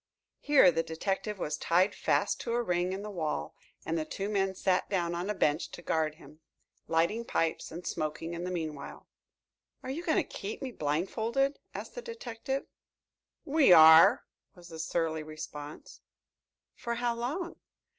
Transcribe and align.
Here 0.39 0.71
the 0.71 0.81
detective 0.81 1.37
was 1.37 1.57
tied 1.57 1.93
fast 1.93 2.41
to 2.41 2.53
a 2.53 2.63
ring 2.63 2.91
in 2.91 3.03
the 3.03 3.11
wall 3.11 3.53
and 3.85 3.99
the 3.99 4.03
two 4.03 4.29
men 4.29 4.55
sat 4.55 4.89
down 4.89 5.13
on 5.13 5.29
a 5.29 5.35
bench 5.35 5.69
to 5.73 5.83
guard 5.83 6.15
him, 6.15 6.39
lighting 6.87 7.23
pipes 7.23 7.69
and 7.71 7.85
smoking 7.85 8.33
in 8.33 8.43
the 8.43 8.49
meanwhile. 8.49 9.07
"Are 9.83 9.91
you 9.91 10.03
going 10.03 10.17
to 10.17 10.23
keep 10.23 10.59
me 10.59 10.71
blindfolded?" 10.71 11.59
asked 11.75 11.93
the 11.93 12.01
detective. 12.01 12.65
"We 13.45 13.71
are," 13.73 14.25
was 14.55 14.69
the 14.69 14.79
surly 14.79 15.21
response. 15.21 16.01
"For 16.73 16.95
how 16.95 17.13
long?" 17.13 17.57